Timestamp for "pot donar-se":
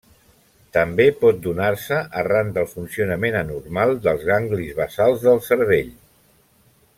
1.17-1.99